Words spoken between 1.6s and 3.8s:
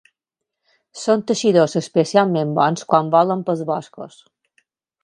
especialment bons quan volen pels